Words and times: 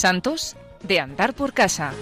Santos 0.00 0.56
de 0.82 0.98
andar 0.98 1.34
por 1.34 1.52
casa. 1.52 1.92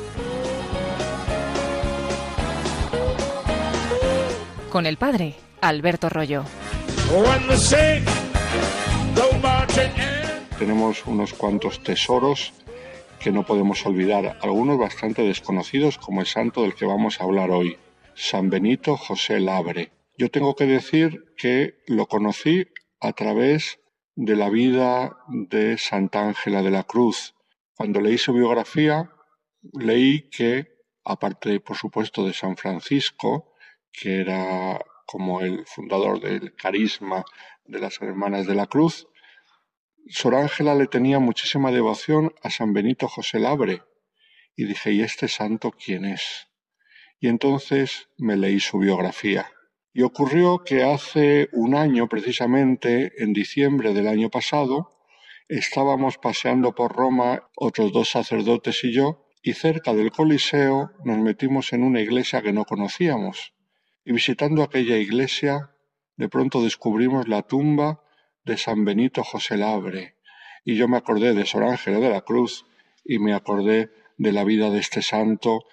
Con 4.70 4.86
el 4.86 4.96
padre 4.96 5.34
Alberto 5.60 6.08
Rollo. 6.08 6.44
Tenemos 10.60 11.04
unos 11.06 11.34
cuantos 11.34 11.82
tesoros 11.82 12.52
que 13.18 13.32
no 13.32 13.44
podemos 13.44 13.84
olvidar, 13.84 14.38
algunos 14.42 14.78
bastante 14.78 15.22
desconocidos 15.22 15.98
como 15.98 16.20
el 16.20 16.28
santo 16.28 16.62
del 16.62 16.76
que 16.76 16.86
vamos 16.86 17.20
a 17.20 17.24
hablar 17.24 17.50
hoy, 17.50 17.78
San 18.14 18.48
Benito 18.48 18.96
José 18.96 19.40
Labre. 19.40 19.90
Yo 20.16 20.30
tengo 20.30 20.54
que 20.54 20.66
decir 20.66 21.34
que 21.36 21.80
lo 21.88 22.06
conocí 22.06 22.68
a 23.00 23.12
través 23.12 23.80
de 24.14 24.36
la 24.36 24.50
vida 24.50 25.16
de 25.26 25.78
Santa 25.78 26.28
Ángela 26.28 26.62
de 26.62 26.70
la 26.70 26.84
Cruz. 26.84 27.34
Cuando 27.78 28.00
leí 28.00 28.18
su 28.18 28.32
biografía, 28.32 29.08
leí 29.72 30.28
que, 30.30 30.66
aparte, 31.04 31.60
por 31.60 31.76
supuesto, 31.76 32.26
de 32.26 32.32
San 32.32 32.56
Francisco, 32.56 33.54
que 33.92 34.20
era 34.20 34.84
como 35.06 35.40
el 35.42 35.64
fundador 35.64 36.20
del 36.20 36.56
carisma 36.56 37.24
de 37.64 37.78
las 37.78 38.02
Hermanas 38.02 38.48
de 38.48 38.56
la 38.56 38.66
Cruz, 38.66 39.06
Sor 40.08 40.34
Ángela 40.34 40.74
le 40.74 40.88
tenía 40.88 41.20
muchísima 41.20 41.70
devoción 41.70 42.34
a 42.42 42.50
San 42.50 42.72
Benito 42.72 43.06
José 43.06 43.38
Labre. 43.38 43.84
Y 44.56 44.64
dije, 44.64 44.90
¿y 44.90 45.02
este 45.02 45.28
santo 45.28 45.70
quién 45.70 46.04
es? 46.04 46.48
Y 47.20 47.28
entonces 47.28 48.08
me 48.16 48.36
leí 48.36 48.58
su 48.58 48.78
biografía. 48.78 49.52
Y 49.92 50.02
ocurrió 50.02 50.64
que 50.64 50.82
hace 50.82 51.48
un 51.52 51.76
año, 51.76 52.08
precisamente 52.08 53.22
en 53.22 53.32
diciembre 53.32 53.94
del 53.94 54.08
año 54.08 54.30
pasado, 54.30 54.97
estábamos 55.48 56.18
paseando 56.18 56.74
por 56.74 56.94
Roma, 56.94 57.48
otros 57.56 57.92
dos 57.92 58.10
sacerdotes 58.10 58.84
y 58.84 58.92
yo, 58.92 59.24
y 59.42 59.54
cerca 59.54 59.94
del 59.94 60.10
Coliseo 60.10 60.90
nos 61.04 61.18
metimos 61.18 61.72
en 61.72 61.82
una 61.82 62.00
iglesia 62.00 62.42
que 62.42 62.52
no 62.52 62.64
conocíamos. 62.64 63.54
Y 64.04 64.12
visitando 64.12 64.62
aquella 64.62 64.96
iglesia, 64.96 65.70
de 66.16 66.28
pronto 66.28 66.62
descubrimos 66.62 67.28
la 67.28 67.42
tumba 67.42 68.02
de 68.44 68.56
San 68.56 68.84
Benito 68.84 69.24
José 69.24 69.56
Labre. 69.56 70.16
Y 70.64 70.76
yo 70.76 70.88
me 70.88 70.96
acordé 70.96 71.32
de 71.34 71.46
Sor 71.46 71.64
Ángela 71.64 71.98
de 71.98 72.10
la 72.10 72.22
Cruz 72.22 72.66
y 73.04 73.18
me 73.18 73.32
acordé 73.32 73.90
de 74.18 74.32
la 74.32 74.44
vida 74.44 74.70
de 74.70 74.80
este 74.80 75.00
santo 75.00 75.64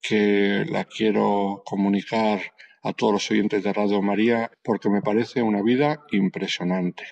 que 0.00 0.64
la 0.68 0.84
quiero 0.84 1.62
comunicar 1.64 2.40
a 2.82 2.92
todos 2.92 3.14
los 3.14 3.30
oyentes 3.30 3.64
de 3.64 3.72
Radio 3.72 4.02
María 4.02 4.50
porque 4.62 4.90
me 4.90 5.00
parece 5.00 5.42
una 5.42 5.62
vida 5.62 6.04
impresionante. 6.12 7.04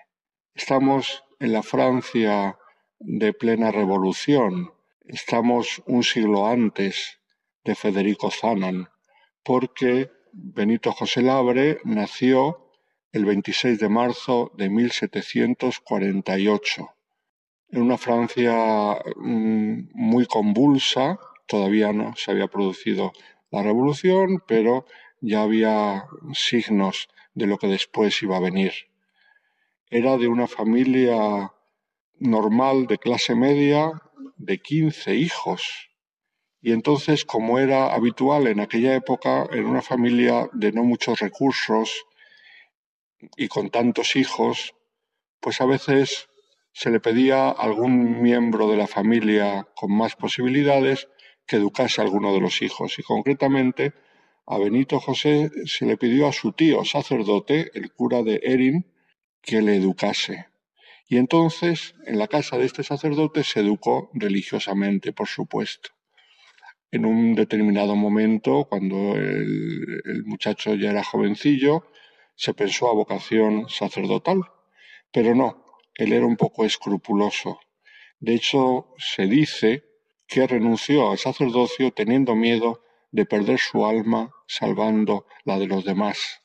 Estamos 0.55 1.25
en 1.43 1.53
la 1.53 1.63
Francia 1.65 2.57
de 3.01 3.33
plena 3.33 3.73
revolución, 3.73 4.73
estamos 5.07 5.83
un 5.87 6.05
siglo 6.05 6.47
antes 6.47 7.19
de 7.65 7.75
Federico 7.75 8.31
Zanan, 8.31 8.89
porque 9.43 10.13
Benito 10.33 10.93
José 10.93 11.23
Labre 11.23 11.81
nació 11.83 12.71
el 13.11 13.25
26 13.25 13.81
de 13.81 13.89
marzo 13.89 14.53
de 14.55 14.71
1748 14.71 16.95
en 17.73 17.83
una 17.83 17.99
Francia 17.99 19.03
mm, 19.17 19.89
muy 19.95 20.27
convulsa, 20.27 21.19
todavía 21.47 21.93
no 21.93 22.15
se 22.15 22.31
había 22.31 22.47
producido 22.47 23.13
la 23.51 23.65
revolución, 23.65 24.45
pero 24.47 24.87
ya 25.21 25.43
había 25.43 26.05
signos 26.35 27.09
de 27.35 27.49
lo 27.49 27.59
que 27.59 27.67
después 27.67 28.23
iba 28.23 28.37
a 28.37 28.41
venir. 28.41 28.92
Era 29.95 30.17
de 30.17 30.27
una 30.27 30.47
familia 30.47 31.53
normal 32.19 32.87
de 32.87 32.97
clase 32.97 33.35
media 33.35 33.93
de 34.39 34.57
15 34.57 35.15
hijos. 35.17 35.91
Y 36.63 36.73
entonces, 36.73 37.27
como 37.27 37.59
era 37.59 37.93
habitual 37.93 38.47
en 38.47 38.61
aquella 38.61 38.95
época, 38.95 39.47
en 39.53 39.67
una 39.67 39.83
familia 39.83 40.49
de 40.55 40.73
no 40.73 40.83
muchos 40.83 41.21
recursos 41.21 42.07
y 43.37 43.49
con 43.49 43.69
tantos 43.69 44.17
hijos, 44.17 44.75
pues 45.41 45.61
a 45.61 45.67
veces 45.67 46.31
se 46.73 46.89
le 46.89 46.99
pedía 46.99 47.49
a 47.49 47.51
algún 47.51 48.23
miembro 48.23 48.71
de 48.71 48.79
la 48.79 48.87
familia 48.87 49.69
con 49.77 49.93
más 49.93 50.17
posibilidades 50.17 51.07
que 51.47 51.57
educase 51.57 52.01
a 52.01 52.05
alguno 52.05 52.33
de 52.33 52.41
los 52.41 52.63
hijos. 52.63 52.99
Y 52.99 53.03
concretamente 53.03 53.93
a 54.47 54.57
Benito 54.57 55.01
José 55.01 55.51
se 55.67 55.85
le 55.85 55.99
pidió 55.99 56.29
a 56.29 56.33
su 56.33 56.53
tío 56.53 56.83
sacerdote, 56.83 57.71
el 57.75 57.93
cura 57.93 58.23
de 58.23 58.41
Erin, 58.43 58.87
que 59.43 59.61
le 59.61 59.77
educase. 59.77 60.47
Y 61.09 61.19
entonces, 61.19 61.95
en 62.07 62.19
la 62.19 62.29
casa 62.29 62.57
de 62.57 62.65
este 62.65 62.83
sacerdote 62.83 63.45
se 63.45 63.61
educó 63.61 64.11
religiosamente, 64.15 65.13
por 65.13 65.29
supuesto. 65.29 65.91
En 66.91 67.05
un 67.05 67.35
determinado 67.35 67.97
momento, 67.97 68.67
cuando 68.69 69.17
el, 69.17 70.03
el 70.05 70.25
muchacho 70.25 70.75
ya 70.75 70.91
era 70.91 71.05
jovencillo, 71.05 71.85
se 72.35 72.55
pensó 72.55 72.89
a 72.89 72.95
vocación 72.95 73.69
sacerdotal, 73.69 74.43
pero 75.11 75.35
no, 75.35 75.65
él 75.95 76.13
era 76.13 76.27
un 76.27 76.37
poco 76.37 76.65
escrupuloso. 76.65 77.61
De 78.19 78.35
hecho, 78.35 78.95
se 78.99 79.27
dice 79.27 79.85
que 80.27 80.47
renunció 80.47 81.11
al 81.11 81.19
sacerdocio 81.19 81.93
teniendo 81.93 82.35
miedo 82.35 82.83
de 83.11 83.27
perder 83.27 83.59
su 83.59 83.85
alma 83.85 84.31
salvando 84.47 85.27
la 85.45 85.59
de 85.59 85.67
los 85.67 85.85
demás. 85.85 86.42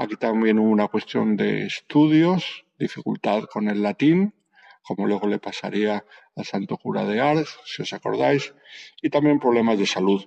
Aquí 0.00 0.14
también 0.14 0.60
hubo 0.60 0.70
una 0.70 0.86
cuestión 0.86 1.36
de 1.36 1.66
estudios, 1.66 2.64
dificultad 2.78 3.44
con 3.52 3.68
el 3.68 3.82
latín, 3.82 4.32
como 4.80 5.08
luego 5.08 5.26
le 5.26 5.40
pasaría 5.40 6.04
al 6.36 6.44
santo 6.44 6.76
cura 6.76 7.04
de 7.04 7.20
Ars, 7.20 7.58
si 7.64 7.82
os 7.82 7.92
acordáis, 7.92 8.54
y 9.02 9.10
también 9.10 9.40
problemas 9.40 9.76
de 9.76 9.86
salud. 9.86 10.24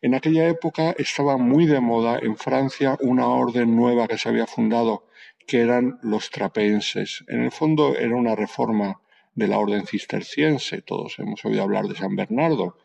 En 0.00 0.14
aquella 0.14 0.48
época 0.48 0.94
estaba 0.96 1.36
muy 1.36 1.66
de 1.66 1.80
moda 1.80 2.20
en 2.22 2.36
Francia 2.36 2.96
una 3.00 3.26
orden 3.26 3.74
nueva 3.74 4.06
que 4.06 4.16
se 4.16 4.28
había 4.28 4.46
fundado, 4.46 5.08
que 5.46 5.60
eran 5.60 5.98
los 6.02 6.30
trapenses. 6.30 7.24
En 7.26 7.42
el 7.42 7.50
fondo 7.50 7.96
era 7.96 8.14
una 8.14 8.36
reforma 8.36 9.00
de 9.34 9.48
la 9.48 9.58
orden 9.58 9.88
cisterciense, 9.88 10.82
todos 10.82 11.18
hemos 11.18 11.44
oído 11.44 11.64
hablar 11.64 11.86
de 11.86 11.96
San 11.96 12.14
Bernardo, 12.14 12.78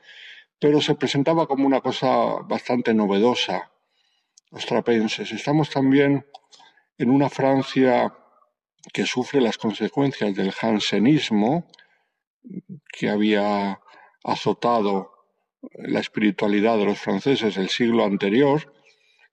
pero 0.58 0.82
se 0.82 0.96
presentaba 0.96 1.46
como 1.46 1.68
una 1.68 1.82
cosa 1.82 2.38
bastante 2.48 2.96
novedosa, 2.96 3.72
los 4.52 4.66
trapenses. 4.66 5.32
Estamos 5.32 5.70
también 5.70 6.26
en 6.98 7.10
una 7.10 7.30
Francia 7.30 8.14
que 8.94 9.06
sufre 9.06 9.42
las 9.42 9.58
consecuencias 9.58 10.36
del 10.36 10.52
jansenismo, 10.52 11.68
que 12.92 13.10
había 13.10 13.80
azotado 14.24 15.12
la 15.74 16.00
espiritualidad 16.00 16.78
de 16.78 16.86
los 16.86 17.00
franceses 17.00 17.58
el 17.58 17.70
siglo 17.70 18.06
anterior, 18.06 18.74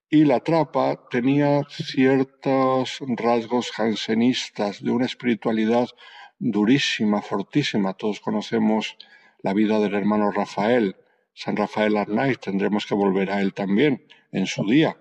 y 0.08 0.24
la 0.24 0.40
trapa 0.40 1.08
tenía 1.10 1.62
ciertos 1.68 2.98
rasgos 3.00 3.72
jansenistas 3.72 4.82
de 4.82 4.90
una 4.90 5.06
espiritualidad 5.06 5.88
durísima, 6.38 7.22
fortísima. 7.22 7.94
Todos 7.94 8.20
conocemos 8.20 8.96
la 9.42 9.52
vida 9.52 9.80
del 9.80 9.94
hermano 9.94 10.30
Rafael, 10.30 10.96
San 11.34 11.56
Rafael 11.56 11.96
Arnaiz, 11.96 12.38
tendremos 12.38 12.86
que 12.86 12.94
volver 12.94 13.30
a 13.30 13.40
él 13.40 13.52
también 13.52 14.06
en 14.32 14.46
su 14.46 14.64
día, 14.64 14.96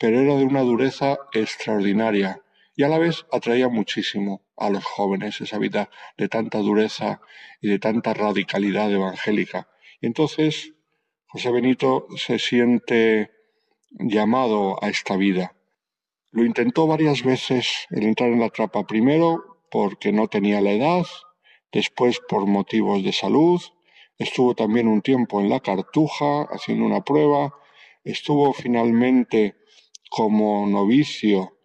pero 0.00 0.18
era 0.18 0.34
de 0.34 0.44
una 0.44 0.62
dureza 0.62 1.18
extraordinaria 1.32 2.42
y 2.74 2.82
a 2.82 2.88
la 2.88 2.98
vez 2.98 3.26
atraía 3.30 3.68
muchísimo 3.68 4.42
a 4.56 4.70
los 4.70 4.84
jóvenes 4.84 5.40
esa 5.40 5.58
vida 5.58 5.90
de 6.16 6.28
tanta 6.28 6.58
dureza 6.58 7.20
y 7.60 7.68
de 7.68 7.78
tanta 7.78 8.14
radicalidad 8.14 8.90
evangélica. 8.90 9.68
Y 10.00 10.06
entonces 10.06 10.72
José 11.26 11.52
Benito 11.52 12.06
se 12.16 12.38
siente 12.38 13.30
llamado 13.90 14.82
a 14.82 14.88
esta 14.88 15.16
vida. 15.16 15.54
Lo 16.32 16.44
intentó 16.44 16.86
varias 16.86 17.22
veces 17.22 17.86
el 17.90 18.04
entrar 18.04 18.30
en 18.30 18.40
la 18.40 18.48
trapa, 18.48 18.86
primero 18.86 19.62
porque 19.70 20.10
no 20.10 20.26
tenía 20.26 20.60
la 20.60 20.72
edad, 20.72 21.06
después 21.70 22.20
por 22.28 22.46
motivos 22.46 23.04
de 23.04 23.12
salud, 23.12 23.60
Estuvo 24.20 24.54
también 24.54 24.86
un 24.86 25.00
tiempo 25.00 25.40
en 25.40 25.48
la 25.48 25.60
Cartuja 25.60 26.42
haciendo 26.50 26.84
una 26.84 27.02
prueba. 27.02 27.54
Estuvo 28.04 28.52
finalmente 28.52 29.56
como 30.10 30.66
novicio 30.66 31.56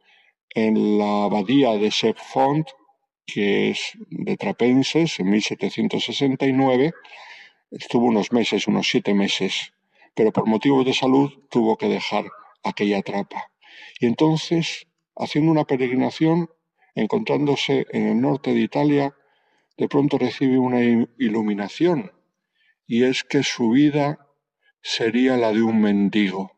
en 0.50 0.98
la 0.98 1.26
abadía 1.26 1.74
de 1.74 1.92
Sepfont, 1.92 2.70
que 3.26 3.72
es 3.72 3.92
de 4.10 4.38
Trapenses, 4.38 5.20
en 5.20 5.30
1769. 5.30 6.94
Estuvo 7.72 8.06
unos 8.06 8.32
meses, 8.32 8.68
unos 8.68 8.88
siete 8.88 9.14
meses, 9.14 9.74
pero 10.14 10.32
por 10.32 10.46
motivos 10.46 10.86
de 10.86 10.94
salud 10.94 11.30
tuvo 11.50 11.76
que 11.76 11.90
dejar 11.90 12.26
aquella 12.64 13.02
trapa. 13.02 13.52
Y 14.00 14.06
entonces, 14.06 14.88
haciendo 15.18 15.52
una 15.52 15.66
peregrinación, 15.66 16.50
encontrándose 16.94 17.86
en 17.92 18.08
el 18.08 18.22
norte 18.22 18.54
de 18.54 18.62
Italia, 18.62 19.14
de 19.78 19.90
pronto 19.90 20.18
recibe 20.18 20.58
una 20.58 20.82
iluminación 21.18 22.12
y 22.88 23.04
es 23.04 23.24
que 23.24 23.44
su 23.44 23.72
vida 23.72 24.28
sería 24.82 25.38
la 25.38 25.52
de 25.52 25.64
un 25.64 25.82
mendigo. 25.82 26.55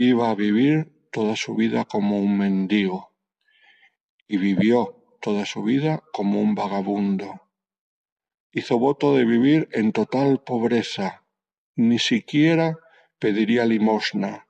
Iba 0.00 0.30
a 0.30 0.36
vivir 0.36 0.92
toda 1.10 1.34
su 1.34 1.56
vida 1.56 1.84
como 1.84 2.20
un 2.20 2.38
mendigo 2.38 3.16
y 4.28 4.36
vivió 4.36 5.18
toda 5.20 5.44
su 5.44 5.64
vida 5.64 6.04
como 6.12 6.40
un 6.40 6.54
vagabundo. 6.54 7.42
hizo 8.52 8.78
voto 8.78 9.16
de 9.16 9.24
vivir 9.24 9.68
en 9.72 9.90
total 9.90 10.40
pobreza, 10.44 11.24
ni 11.74 11.98
siquiera 11.98 12.78
pediría 13.18 13.64
limosna, 13.64 14.46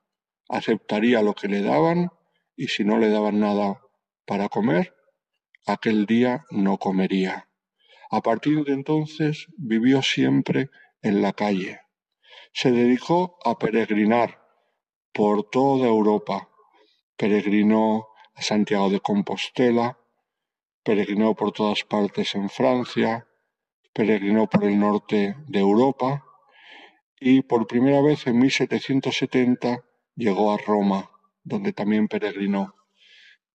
aceptaría 0.50 1.22
lo 1.22 1.32
que 1.32 1.48
le 1.48 1.62
daban 1.62 2.10
y 2.54 2.68
si 2.68 2.84
no 2.84 2.98
le 2.98 3.08
daban 3.08 3.40
nada 3.40 3.80
para 4.26 4.50
comer, 4.50 4.94
aquel 5.64 6.04
día 6.04 6.44
no 6.50 6.76
comería. 6.76 7.48
A 8.10 8.20
partir 8.20 8.64
de 8.64 8.74
entonces 8.74 9.46
vivió 9.56 10.02
siempre 10.02 10.68
en 11.00 11.22
la 11.22 11.32
calle. 11.32 11.80
Se 12.52 12.70
dedicó 12.70 13.38
a 13.46 13.58
peregrinar 13.58 14.47
por 15.18 15.50
toda 15.50 15.88
Europa. 15.88 16.48
Peregrinó 17.16 18.06
a 18.36 18.42
Santiago 18.42 18.88
de 18.88 19.00
Compostela, 19.00 19.98
peregrinó 20.84 21.34
por 21.34 21.50
todas 21.50 21.82
partes 21.82 22.36
en 22.36 22.48
Francia, 22.48 23.26
peregrinó 23.92 24.48
por 24.48 24.62
el 24.62 24.78
norte 24.78 25.34
de 25.48 25.58
Europa 25.58 26.24
y 27.18 27.42
por 27.42 27.66
primera 27.66 28.00
vez 28.00 28.28
en 28.28 28.38
1770 28.38 29.84
llegó 30.14 30.52
a 30.52 30.58
Roma, 30.58 31.10
donde 31.42 31.72
también 31.72 32.06
peregrinó. 32.06 32.76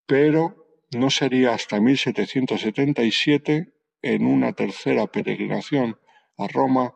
Pero 0.04 0.66
no 0.90 1.08
sería 1.08 1.54
hasta 1.54 1.80
1777, 1.80 3.72
en 4.02 4.26
una 4.26 4.52
tercera 4.52 5.06
peregrinación 5.06 5.98
a 6.36 6.46
Roma, 6.46 6.92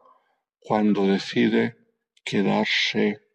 cuando 0.60 1.06
decide 1.06 1.78
quedarse 2.22 3.27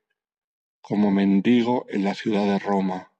como 0.83 1.09
mendigo 1.09 1.85
en 1.89 2.03
la 2.03 2.13
ciudad 2.13 2.45
de 2.45 2.59
Roma. 2.59 3.11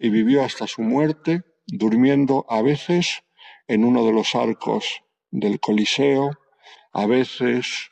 Y 0.00 0.08
vivió 0.08 0.42
hasta 0.42 0.66
su 0.66 0.82
muerte 0.82 1.44
durmiendo 1.66 2.46
a 2.48 2.62
veces 2.62 3.22
en 3.68 3.84
uno 3.84 4.04
de 4.04 4.12
los 4.12 4.34
arcos 4.34 5.02
del 5.30 5.60
Coliseo, 5.60 6.30
a 6.92 7.06
veces 7.06 7.90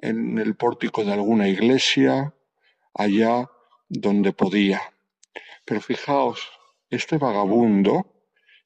en 0.00 0.38
el 0.38 0.54
pórtico 0.54 1.04
de 1.04 1.12
alguna 1.12 1.48
iglesia, 1.48 2.34
allá 2.94 3.50
donde 3.88 4.32
podía. 4.32 4.80
Pero 5.64 5.80
fijaos, 5.80 6.48
este 6.88 7.18
vagabundo 7.18 8.06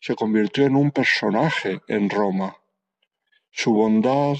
se 0.01 0.15
convirtió 0.15 0.67
en 0.67 0.77
un 0.77 0.91
personaje 0.91 1.81
en 1.89 2.11
Roma. 2.11 2.59
Su 3.51 3.73
bondad, 3.73 4.37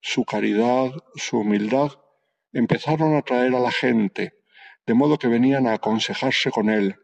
su 0.00 0.24
caridad, 0.24 0.92
su 1.16 1.38
humildad 1.40 1.92
empezaron 2.52 3.14
a 3.14 3.18
atraer 3.18 3.54
a 3.54 3.60
la 3.60 3.70
gente, 3.70 4.37
de 4.88 4.94
modo 4.94 5.18
que 5.18 5.28
venían 5.28 5.66
a 5.66 5.74
aconsejarse 5.74 6.50
con 6.50 6.70
él, 6.70 6.96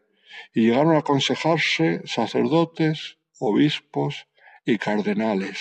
y 0.55 0.61
llegaron 0.61 0.95
a 0.95 0.99
aconsejarse 0.99 2.01
sacerdotes, 2.05 3.19
obispos 3.39 4.25
y 4.65 4.79
cardenales. 4.79 5.59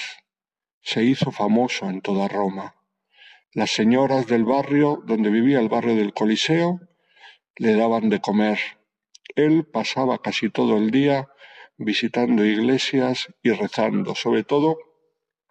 Se 0.81 1.05
hizo 1.05 1.33
famoso 1.33 1.91
en 1.91 2.01
toda 2.01 2.27
Roma. 2.27 2.77
Las 3.53 3.73
señoras 3.73 4.27
del 4.27 4.45
barrio 4.45 5.03
donde 5.05 5.29
vivía 5.29 5.61
el 5.61 5.69
barrio 5.69 5.97
del 5.97 6.15
Coliseo 6.15 6.81
le 7.57 7.77
daban 7.77 8.09
de 8.09 8.23
comer. 8.23 8.59
Él 9.37 9.67
pasaba 9.67 10.23
casi 10.23 10.49
todo 10.49 10.79
el 10.79 10.91
día 10.91 11.29
visitando 11.77 12.43
iglesias 12.43 13.29
y 13.43 13.51
rezando. 13.51 14.15
Sobre 14.15 14.45
todo 14.45 14.79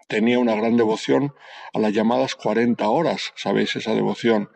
tenía 0.08 0.40
una 0.40 0.56
gran 0.56 0.76
devoción 0.76 1.36
a 1.72 1.78
las 1.78 1.94
llamadas 1.94 2.34
40 2.34 2.90
horas, 2.90 3.32
¿sabéis? 3.36 3.76
Esa 3.76 3.94
devoción 3.94 4.50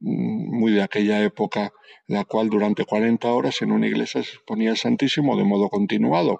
muy 0.00 0.72
de 0.72 0.82
aquella 0.82 1.22
época, 1.22 1.72
la 2.06 2.24
cual 2.24 2.50
durante 2.50 2.84
40 2.84 3.28
horas 3.28 3.62
en 3.62 3.72
una 3.72 3.86
iglesia 3.86 4.22
se 4.22 4.30
exponía 4.30 4.70
el 4.70 4.76
Santísimo 4.76 5.36
de 5.36 5.44
modo 5.44 5.68
continuado 5.68 6.38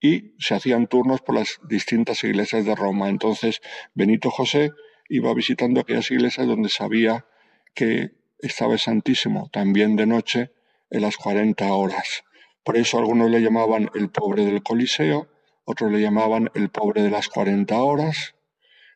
y 0.00 0.34
se 0.38 0.54
hacían 0.54 0.86
turnos 0.86 1.20
por 1.20 1.34
las 1.36 1.60
distintas 1.68 2.22
iglesias 2.24 2.64
de 2.64 2.74
Roma. 2.74 3.08
Entonces 3.08 3.60
Benito 3.94 4.30
José 4.30 4.70
iba 5.08 5.32
visitando 5.34 5.80
aquellas 5.80 6.10
iglesias 6.10 6.46
donde 6.46 6.68
sabía 6.68 7.26
que 7.74 8.12
estaba 8.38 8.74
el 8.74 8.78
Santísimo, 8.78 9.48
también 9.52 9.96
de 9.96 10.06
noche, 10.06 10.50
en 10.90 11.02
las 11.02 11.16
40 11.16 11.72
horas. 11.72 12.24
Por 12.64 12.76
eso 12.76 12.98
algunos 12.98 13.30
le 13.30 13.40
llamaban 13.40 13.90
el 13.94 14.10
pobre 14.10 14.44
del 14.44 14.62
Coliseo, 14.62 15.28
otros 15.64 15.90
le 15.90 16.00
llamaban 16.00 16.50
el 16.54 16.68
pobre 16.70 17.02
de 17.02 17.10
las 17.10 17.28
40 17.28 17.80
horas. 17.80 18.34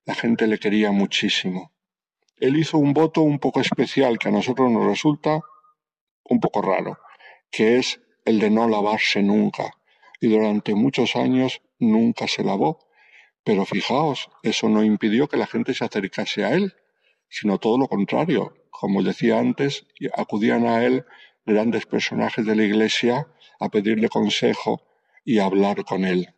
La 0.05 0.15
gente 0.15 0.47
le 0.47 0.59
quería 0.59 0.93
muchísimo. 0.93 1.73
Él 2.41 2.57
hizo 2.57 2.79
un 2.79 2.95
voto 2.95 3.21
un 3.21 3.39
poco 3.39 3.61
especial 3.61 4.19
que 4.19 4.29
a 4.29 4.33
nosotros 4.33 4.71
nos 4.71 4.87
resulta 4.87 5.43
un 6.25 6.41
poco 6.41 6.63
raro, 6.63 6.99
que 7.51 7.77
es 7.77 8.01
el 8.25 8.39
de 8.39 8.49
no 8.49 8.67
lavarse 8.67 9.23
nunca. 9.23 9.75
Y 10.21 10.29
durante 10.29 10.75
muchos 10.75 11.17
años 11.17 11.61
nunca 11.79 12.27
se 12.29 12.43
lavó. 12.43 12.79
Pero 13.45 13.67
fijaos, 13.67 14.31
eso 14.43 14.71
no 14.71 14.83
impidió 14.83 15.29
que 15.29 15.37
la 15.37 15.47
gente 15.47 15.75
se 15.75 15.85
acercase 15.85 16.45
a 16.45 16.53
él, 16.53 16.75
sino 17.29 17.59
todo 17.59 17.79
lo 17.79 17.89
contrario. 17.89 18.55
Como 18.71 19.03
decía 19.03 19.39
antes, 19.39 19.87
acudían 20.17 20.67
a 20.67 20.83
él 20.85 21.05
grandes 21.45 21.85
personajes 21.85 22.47
de 22.47 22.57
la 22.57 22.65
Iglesia 22.65 23.27
a 23.59 23.69
pedirle 23.69 24.09
consejo 24.09 24.83
y 25.25 25.41
hablar 25.41 25.85
con 25.85 26.07
él. 26.07 26.35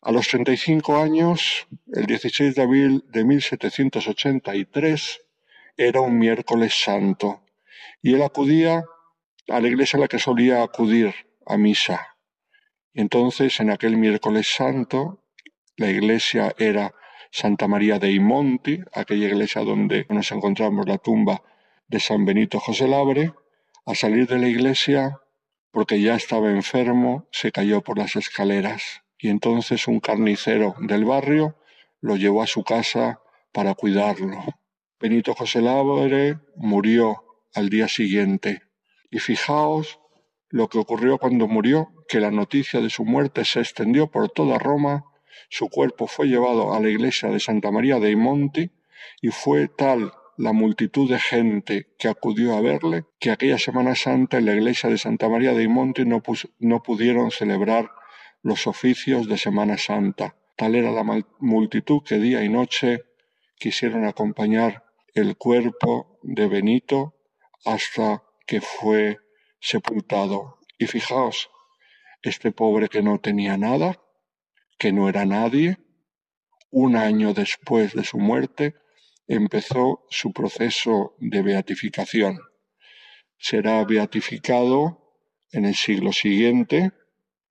A 0.00 0.12
los 0.12 0.28
35 0.28 0.98
años, 0.98 1.66
el 1.92 2.06
16 2.06 2.54
de 2.54 2.62
abril 2.62 3.04
de 3.08 3.24
1783, 3.24 5.23
era 5.76 6.00
un 6.00 6.18
miércoles 6.18 6.74
santo 6.74 7.42
y 8.02 8.14
él 8.14 8.22
acudía 8.22 8.84
a 9.48 9.60
la 9.60 9.68
iglesia 9.68 9.98
a 9.98 10.00
la 10.00 10.08
que 10.08 10.18
solía 10.18 10.62
acudir 10.62 11.14
a 11.46 11.56
misa. 11.56 12.16
Y 12.92 13.00
entonces, 13.00 13.58
en 13.60 13.70
aquel 13.70 13.96
miércoles 13.96 14.48
santo, 14.48 15.24
la 15.76 15.90
iglesia 15.90 16.54
era 16.58 16.94
Santa 17.30 17.66
María 17.66 17.98
dei 17.98 18.20
Monti, 18.20 18.80
aquella 18.92 19.26
iglesia 19.26 19.62
donde 19.62 20.06
nos 20.08 20.30
encontramos 20.30 20.86
la 20.86 20.98
tumba 20.98 21.42
de 21.88 21.98
San 21.98 22.24
Benito 22.24 22.60
José 22.60 22.86
Labre, 22.86 23.32
a 23.86 23.94
salir 23.94 24.28
de 24.28 24.38
la 24.38 24.48
iglesia, 24.48 25.20
porque 25.72 26.00
ya 26.00 26.14
estaba 26.14 26.50
enfermo, 26.50 27.26
se 27.32 27.50
cayó 27.50 27.82
por 27.82 27.98
las 27.98 28.14
escaleras 28.16 29.02
y 29.18 29.28
entonces 29.28 29.88
un 29.88 30.00
carnicero 30.00 30.74
del 30.78 31.04
barrio 31.04 31.56
lo 32.00 32.16
llevó 32.16 32.42
a 32.42 32.46
su 32.46 32.62
casa 32.62 33.20
para 33.52 33.74
cuidarlo. 33.74 34.44
Benito 35.04 35.34
José 35.34 35.60
Labre 35.60 36.38
murió 36.56 37.24
al 37.52 37.68
día 37.68 37.88
siguiente 37.88 38.62
y 39.10 39.18
fijaos 39.18 40.00
lo 40.48 40.68
que 40.68 40.78
ocurrió 40.78 41.18
cuando 41.18 41.46
murió, 41.46 41.92
que 42.08 42.20
la 42.20 42.30
noticia 42.30 42.80
de 42.80 42.88
su 42.88 43.04
muerte 43.04 43.44
se 43.44 43.60
extendió 43.60 44.10
por 44.10 44.30
toda 44.30 44.58
Roma, 44.58 45.04
su 45.50 45.68
cuerpo 45.68 46.06
fue 46.06 46.28
llevado 46.28 46.72
a 46.72 46.80
la 46.80 46.88
iglesia 46.88 47.28
de 47.28 47.38
Santa 47.38 47.70
María 47.70 48.00
dei 48.00 48.16
Monti 48.16 48.70
y 49.20 49.28
fue 49.28 49.68
tal 49.68 50.10
la 50.38 50.54
multitud 50.54 51.06
de 51.10 51.18
gente 51.18 51.88
que 51.98 52.08
acudió 52.08 52.56
a 52.56 52.62
verle, 52.62 53.04
que 53.20 53.30
aquella 53.30 53.58
Semana 53.58 53.94
Santa 53.94 54.38
en 54.38 54.46
la 54.46 54.54
iglesia 54.54 54.88
de 54.88 54.96
Santa 54.96 55.28
María 55.28 55.52
de 55.52 55.68
Monte 55.68 56.06
no, 56.06 56.22
no 56.60 56.82
pudieron 56.82 57.30
celebrar 57.30 57.90
los 58.40 58.66
oficios 58.66 59.28
de 59.28 59.36
Semana 59.36 59.76
Santa. 59.76 60.34
Tal 60.56 60.74
era 60.74 60.92
la 60.92 61.04
multitud 61.40 62.00
que 62.02 62.18
día 62.18 62.42
y 62.42 62.48
noche 62.48 63.02
quisieron 63.58 64.06
acompañar 64.06 64.83
el 65.14 65.36
cuerpo 65.36 66.18
de 66.22 66.48
Benito 66.48 67.14
hasta 67.64 68.24
que 68.46 68.60
fue 68.60 69.18
sepultado. 69.60 70.58
Y 70.76 70.86
fijaos, 70.86 71.50
este 72.22 72.50
pobre 72.50 72.88
que 72.88 73.00
no 73.00 73.20
tenía 73.20 73.56
nada, 73.56 74.02
que 74.76 74.92
no 74.92 75.08
era 75.08 75.24
nadie, 75.24 75.78
un 76.70 76.96
año 76.96 77.32
después 77.32 77.94
de 77.94 78.02
su 78.02 78.18
muerte, 78.18 78.74
empezó 79.28 80.04
su 80.10 80.32
proceso 80.32 81.14
de 81.18 81.42
beatificación. 81.42 82.40
Será 83.38 83.84
beatificado 83.84 85.16
en 85.52 85.64
el 85.64 85.76
siglo 85.76 86.12
siguiente 86.12 86.90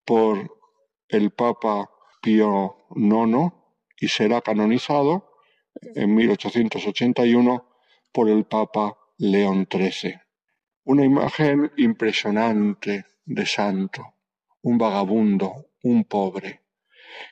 por 0.03 0.60
el 1.08 1.32
Papa 1.32 1.89
Pío 2.22 2.88
IX 2.93 3.53
y 3.98 4.10
será 4.10 4.41
canonizado 4.41 5.33
en 5.82 6.15
1881 6.15 7.70
por 8.12 8.30
el 8.30 8.46
Papa 8.46 8.98
León 9.18 9.68
XIII. 9.72 10.20
Una 10.86 11.06
imagen 11.06 11.72
impresionante 11.77 13.06
de 13.25 13.46
santo, 13.46 14.15
un 14.62 14.77
vagabundo, 14.77 15.70
un 15.84 16.03
pobre, 16.03 16.62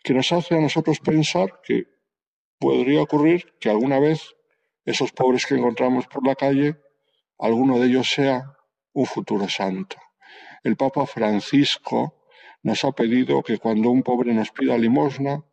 que 0.04 0.14
nos 0.14 0.32
hace 0.32 0.56
a 0.56 0.62
nosotros 0.62 1.00
pensar 1.00 1.62
que 1.64 1.88
podría 2.60 3.02
ocurrir 3.02 3.54
que 3.60 3.70
alguna 3.70 4.00
vez 4.00 4.36
esos 4.86 5.12
pobres 5.12 5.46
que 5.46 5.56
encontramos 5.56 6.08
por 6.08 6.26
la 6.26 6.36
calle, 6.36 6.78
alguno 7.38 7.80
de 7.80 7.88
ellos 7.88 8.10
sea 8.10 8.56
un 8.94 9.06
futuro 9.06 9.50
santo. 9.50 9.98
El 10.64 10.76
Papa 10.78 11.06
Francisco 11.06 12.24
nos 12.64 12.86
ha 12.86 12.92
pedido 12.92 13.42
que 13.42 13.58
cuando 13.58 13.90
un 13.90 14.04
pobre 14.04 14.34
nos 14.34 14.52
pida 14.52 14.78
limosna, 14.78 15.44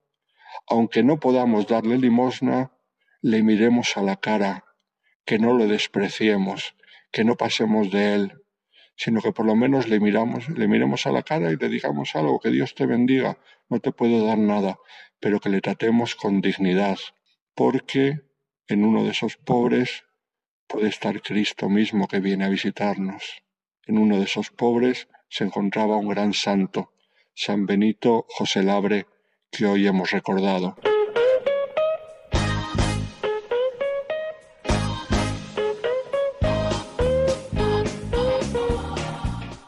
aunque 0.66 1.02
no 1.02 1.18
podamos 1.18 1.66
darle 1.66 1.96
limosna, 1.96 2.72
le 3.20 3.42
miremos 3.42 3.96
a 3.96 4.02
la 4.02 4.16
cara, 4.16 4.64
que 5.24 5.38
no 5.38 5.52
lo 5.52 5.66
despreciemos, 5.66 6.74
que 7.10 7.24
no 7.24 7.36
pasemos 7.36 7.90
de 7.90 8.14
él, 8.14 8.32
sino 8.96 9.20
que 9.20 9.32
por 9.32 9.46
lo 9.46 9.54
menos 9.54 9.88
le 9.88 10.00
miramos, 10.00 10.48
le 10.48 10.68
miremos 10.68 11.06
a 11.06 11.12
la 11.12 11.22
cara 11.22 11.50
y 11.52 11.56
le 11.56 11.68
digamos 11.68 12.16
algo, 12.16 12.40
que 12.40 12.50
Dios 12.50 12.74
te 12.74 12.86
bendiga, 12.86 13.38
no 13.68 13.80
te 13.80 13.92
puedo 13.92 14.24
dar 14.26 14.38
nada, 14.38 14.78
pero 15.20 15.40
que 15.40 15.48
le 15.48 15.60
tratemos 15.60 16.14
con 16.14 16.40
dignidad, 16.40 16.98
porque 17.54 18.20
en 18.66 18.84
uno 18.84 19.04
de 19.04 19.10
esos 19.10 19.36
pobres 19.36 20.04
puede 20.66 20.88
estar 20.88 21.20
Cristo 21.22 21.68
mismo 21.68 22.08
que 22.08 22.20
viene 22.20 22.44
a 22.44 22.48
visitarnos. 22.48 23.42
En 23.86 23.98
uno 23.98 24.18
de 24.18 24.24
esos 24.24 24.50
pobres 24.50 25.08
se 25.28 25.44
encontraba 25.44 25.96
un 25.96 26.08
gran 26.08 26.34
santo, 26.34 26.92
San 27.34 27.66
Benito 27.66 28.26
José 28.28 28.62
Labre, 28.62 29.06
que 29.50 29.66
hoy 29.66 29.86
hemos 29.86 30.10
recordado. 30.10 30.76